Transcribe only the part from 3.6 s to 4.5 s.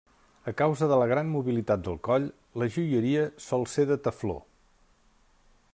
ser de tefló.